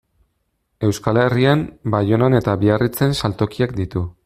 Euskal 0.87 1.19
Herrian, 1.23 1.61
Baionan 1.95 2.39
eta 2.39 2.57
Biarritzen 2.65 3.15
saltokiak 3.23 3.79
ditu. 3.83 4.05